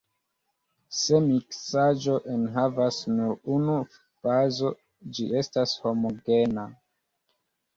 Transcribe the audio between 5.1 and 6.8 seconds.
ĝi estas homogena.